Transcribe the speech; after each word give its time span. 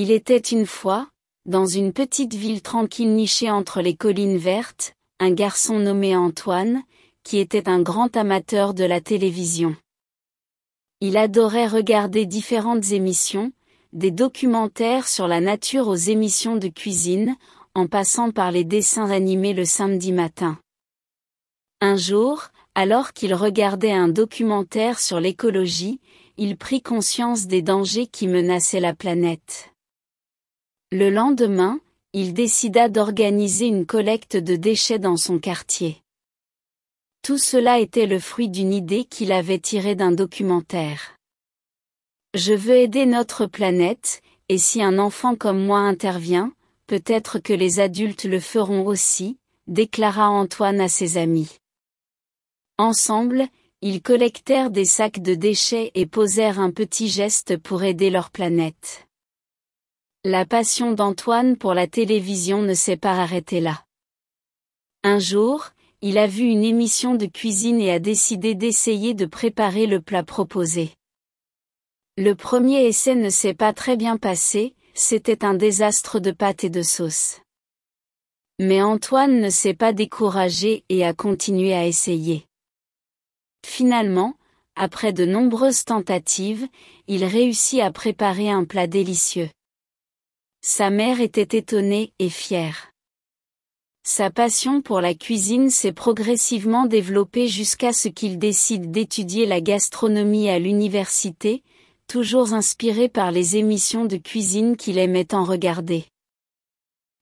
Il 0.00 0.12
était 0.12 0.38
une 0.38 0.64
fois, 0.64 1.08
dans 1.44 1.66
une 1.66 1.92
petite 1.92 2.32
ville 2.32 2.62
tranquille 2.62 3.16
nichée 3.16 3.50
entre 3.50 3.82
les 3.82 3.96
collines 3.96 4.36
vertes, 4.36 4.92
un 5.18 5.32
garçon 5.32 5.80
nommé 5.80 6.14
Antoine, 6.14 6.84
qui 7.24 7.38
était 7.38 7.68
un 7.68 7.82
grand 7.82 8.16
amateur 8.16 8.74
de 8.74 8.84
la 8.84 9.00
télévision. 9.00 9.74
Il 11.00 11.16
adorait 11.16 11.66
regarder 11.66 12.26
différentes 12.26 12.92
émissions, 12.92 13.50
des 13.92 14.12
documentaires 14.12 15.08
sur 15.08 15.26
la 15.26 15.40
nature 15.40 15.88
aux 15.88 15.96
émissions 15.96 16.54
de 16.54 16.68
cuisine, 16.68 17.34
en 17.74 17.88
passant 17.88 18.30
par 18.30 18.52
les 18.52 18.62
dessins 18.62 19.10
animés 19.10 19.52
le 19.52 19.64
samedi 19.64 20.12
matin. 20.12 20.60
Un 21.80 21.96
jour, 21.96 22.50
alors 22.76 23.12
qu'il 23.12 23.34
regardait 23.34 23.90
un 23.90 24.06
documentaire 24.06 25.00
sur 25.00 25.18
l'écologie, 25.18 25.98
il 26.36 26.56
prit 26.56 26.82
conscience 26.82 27.48
des 27.48 27.62
dangers 27.62 28.06
qui 28.06 28.28
menaçaient 28.28 28.78
la 28.78 28.94
planète. 28.94 29.67
Le 30.90 31.10
lendemain, 31.10 31.80
il 32.14 32.32
décida 32.32 32.88
d'organiser 32.88 33.66
une 33.66 33.84
collecte 33.84 34.38
de 34.38 34.56
déchets 34.56 34.98
dans 34.98 35.18
son 35.18 35.38
quartier. 35.38 36.02
Tout 37.20 37.36
cela 37.36 37.78
était 37.78 38.06
le 38.06 38.18
fruit 38.18 38.48
d'une 38.48 38.72
idée 38.72 39.04
qu'il 39.04 39.32
avait 39.32 39.58
tirée 39.58 39.96
d'un 39.96 40.12
documentaire. 40.12 41.18
Je 42.32 42.54
veux 42.54 42.76
aider 42.76 43.04
notre 43.04 43.44
planète, 43.44 44.22
et 44.48 44.56
si 44.56 44.82
un 44.82 44.98
enfant 44.98 45.36
comme 45.36 45.62
moi 45.62 45.80
intervient, 45.80 46.54
peut-être 46.86 47.38
que 47.38 47.52
les 47.52 47.80
adultes 47.80 48.24
le 48.24 48.40
feront 48.40 48.86
aussi, 48.86 49.36
déclara 49.66 50.30
Antoine 50.30 50.80
à 50.80 50.88
ses 50.88 51.18
amis. 51.18 51.58
Ensemble, 52.78 53.46
ils 53.82 54.00
collectèrent 54.00 54.70
des 54.70 54.86
sacs 54.86 55.20
de 55.20 55.34
déchets 55.34 55.90
et 55.94 56.06
posèrent 56.06 56.58
un 56.58 56.70
petit 56.70 57.08
geste 57.08 57.58
pour 57.58 57.82
aider 57.82 58.08
leur 58.08 58.30
planète. 58.30 59.07
La 60.30 60.44
passion 60.44 60.92
d'Antoine 60.92 61.56
pour 61.56 61.72
la 61.72 61.86
télévision 61.86 62.60
ne 62.60 62.74
s'est 62.74 62.98
pas 62.98 63.14
arrêtée 63.14 63.60
là. 63.60 63.86
Un 65.02 65.18
jour, 65.18 65.70
il 66.02 66.18
a 66.18 66.26
vu 66.26 66.44
une 66.44 66.64
émission 66.64 67.14
de 67.14 67.24
cuisine 67.24 67.80
et 67.80 67.90
a 67.90 67.98
décidé 67.98 68.54
d'essayer 68.54 69.14
de 69.14 69.24
préparer 69.24 69.86
le 69.86 70.02
plat 70.02 70.22
proposé. 70.22 70.90
Le 72.18 72.34
premier 72.34 72.84
essai 72.84 73.14
ne 73.14 73.30
s'est 73.30 73.54
pas 73.54 73.72
très 73.72 73.96
bien 73.96 74.18
passé, 74.18 74.74
c'était 74.92 75.46
un 75.46 75.54
désastre 75.54 76.20
de 76.20 76.30
pâte 76.30 76.62
et 76.62 76.68
de 76.68 76.82
sauce. 76.82 77.40
Mais 78.58 78.82
Antoine 78.82 79.40
ne 79.40 79.48
s'est 79.48 79.72
pas 79.72 79.94
découragé 79.94 80.84
et 80.90 81.06
a 81.06 81.14
continué 81.14 81.72
à 81.72 81.86
essayer. 81.86 82.44
Finalement, 83.64 84.34
après 84.76 85.14
de 85.14 85.24
nombreuses 85.24 85.86
tentatives, 85.86 86.68
il 87.06 87.24
réussit 87.24 87.80
à 87.80 87.90
préparer 87.90 88.50
un 88.50 88.66
plat 88.66 88.86
délicieux. 88.86 89.48
Sa 90.60 90.90
mère 90.90 91.20
était 91.20 91.56
étonnée 91.56 92.12
et 92.18 92.28
fière. 92.28 92.92
Sa 94.02 94.30
passion 94.30 94.82
pour 94.82 95.00
la 95.00 95.14
cuisine 95.14 95.70
s'est 95.70 95.92
progressivement 95.92 96.86
développée 96.86 97.46
jusqu'à 97.46 97.92
ce 97.92 98.08
qu'il 98.08 98.38
décide 98.38 98.90
d'étudier 98.90 99.46
la 99.46 99.60
gastronomie 99.60 100.48
à 100.48 100.58
l'université, 100.58 101.62
toujours 102.08 102.54
inspiré 102.54 103.08
par 103.08 103.30
les 103.30 103.56
émissions 103.56 104.04
de 104.04 104.16
cuisine 104.16 104.76
qu'il 104.76 104.98
aimait 104.98 105.26
tant 105.26 105.44
regarder. 105.44 106.06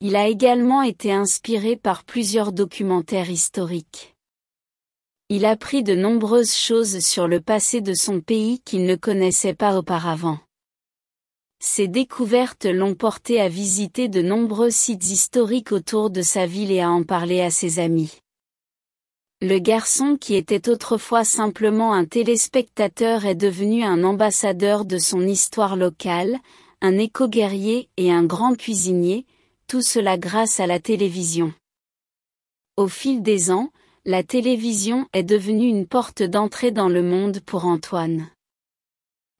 Il 0.00 0.14
a 0.14 0.28
également 0.28 0.82
été 0.82 1.10
inspiré 1.10 1.76
par 1.76 2.04
plusieurs 2.04 2.52
documentaires 2.52 3.30
historiques. 3.30 4.14
Il 5.28 5.44
a 5.44 5.50
appris 5.50 5.82
de 5.82 5.94
nombreuses 5.94 6.54
choses 6.54 7.00
sur 7.00 7.26
le 7.26 7.40
passé 7.40 7.80
de 7.80 7.94
son 7.94 8.20
pays 8.20 8.60
qu'il 8.60 8.84
ne 8.84 8.94
connaissait 8.94 9.54
pas 9.54 9.76
auparavant. 9.76 10.38
Ces 11.66 11.88
découvertes 11.88 12.66
l'ont 12.66 12.94
porté 12.94 13.40
à 13.40 13.48
visiter 13.48 14.08
de 14.08 14.20
nombreux 14.20 14.68
sites 14.68 15.10
historiques 15.10 15.72
autour 15.72 16.10
de 16.10 16.20
sa 16.20 16.44
ville 16.44 16.70
et 16.70 16.82
à 16.82 16.90
en 16.90 17.04
parler 17.04 17.40
à 17.40 17.48
ses 17.50 17.78
amis. 17.78 18.18
Le 19.40 19.58
garçon 19.58 20.18
qui 20.20 20.34
était 20.34 20.68
autrefois 20.68 21.24
simplement 21.24 21.94
un 21.94 22.04
téléspectateur 22.04 23.24
est 23.24 23.34
devenu 23.34 23.82
un 23.82 24.04
ambassadeur 24.04 24.84
de 24.84 24.98
son 24.98 25.22
histoire 25.22 25.74
locale, 25.74 26.36
un 26.82 26.98
éco-guerrier 26.98 27.88
et 27.96 28.12
un 28.12 28.24
grand 28.24 28.54
cuisinier, 28.54 29.24
tout 29.66 29.82
cela 29.82 30.18
grâce 30.18 30.60
à 30.60 30.66
la 30.66 30.80
télévision. 30.80 31.54
Au 32.76 32.88
fil 32.88 33.22
des 33.22 33.50
ans, 33.50 33.70
la 34.04 34.22
télévision 34.22 35.08
est 35.14 35.22
devenue 35.22 35.68
une 35.68 35.86
porte 35.86 36.22
d'entrée 36.22 36.72
dans 36.72 36.90
le 36.90 37.02
monde 37.02 37.40
pour 37.40 37.64
Antoine. 37.64 38.28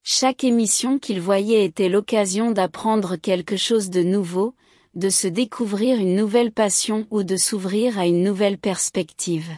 Chaque 0.06 0.44
émission 0.44 0.98
qu'il 0.98 1.18
voyait 1.18 1.64
était 1.64 1.88
l'occasion 1.88 2.50
d'apprendre 2.50 3.16
quelque 3.16 3.56
chose 3.56 3.88
de 3.88 4.02
nouveau, 4.02 4.54
de 4.92 5.08
se 5.08 5.26
découvrir 5.26 5.98
une 5.98 6.14
nouvelle 6.14 6.52
passion 6.52 7.06
ou 7.10 7.22
de 7.22 7.38
s'ouvrir 7.38 7.98
à 7.98 8.06
une 8.06 8.22
nouvelle 8.22 8.58
perspective. 8.58 9.50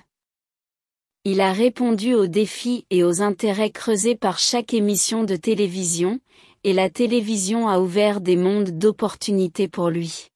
Il 1.25 1.41
a 1.41 1.53
répondu 1.53 2.15
aux 2.15 2.29
défis 2.29 2.87
et 2.91 3.03
aux 3.03 3.23
intérêts 3.23 3.73
creusés 3.73 4.15
par 4.15 4.39
chaque 4.39 4.73
émission 4.73 5.25
de 5.25 5.35
télévision, 5.35 6.21
et 6.63 6.73
la 6.73 6.91
télévision 6.91 7.67
a 7.67 7.81
ouvert 7.81 8.21
des 8.21 8.37
mondes 8.37 8.71
d'opportunités 8.71 9.67
pour 9.67 9.91
lui. 9.91 10.29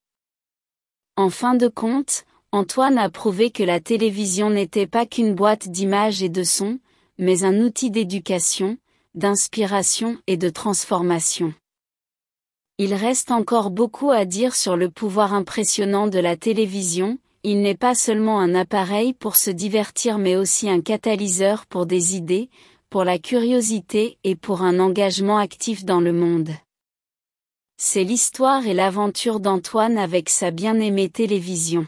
En 1.14 1.30
fin 1.30 1.54
de 1.54 1.68
compte, 1.68 2.24
Antoine 2.50 2.98
a 2.98 3.10
prouvé 3.10 3.52
que 3.52 3.62
la 3.62 3.78
télévision 3.78 4.50
n'était 4.50 4.88
pas 4.88 5.06
qu'une 5.06 5.36
boîte 5.36 5.68
d'images 5.68 6.20
et 6.20 6.28
de 6.28 6.42
sons, 6.42 6.80
mais 7.16 7.44
un 7.44 7.60
outil 7.60 7.92
d'éducation, 7.92 8.76
d'inspiration 9.14 10.18
et 10.26 10.36
de 10.36 10.48
transformation. 10.48 11.52
Il 12.78 12.94
reste 12.94 13.30
encore 13.30 13.70
beaucoup 13.70 14.10
à 14.10 14.24
dire 14.24 14.54
sur 14.54 14.76
le 14.76 14.88
pouvoir 14.88 15.34
impressionnant 15.34 16.06
de 16.06 16.18
la 16.18 16.36
télévision, 16.36 17.18
il 17.42 17.62
n'est 17.62 17.76
pas 17.76 17.94
seulement 17.94 18.38
un 18.38 18.54
appareil 18.54 19.12
pour 19.12 19.36
se 19.36 19.50
divertir 19.50 20.18
mais 20.18 20.36
aussi 20.36 20.68
un 20.68 20.80
catalyseur 20.80 21.66
pour 21.66 21.86
des 21.86 22.16
idées, 22.16 22.50
pour 22.88 23.04
la 23.04 23.18
curiosité 23.18 24.18
et 24.24 24.36
pour 24.36 24.62
un 24.62 24.78
engagement 24.78 25.38
actif 25.38 25.84
dans 25.84 26.00
le 26.00 26.12
monde. 26.12 26.50
C'est 27.78 28.04
l'histoire 28.04 28.66
et 28.66 28.74
l'aventure 28.74 29.40
d'Antoine 29.40 29.96
avec 29.96 30.28
sa 30.28 30.50
bien-aimée 30.50 31.08
télévision. 31.08 31.86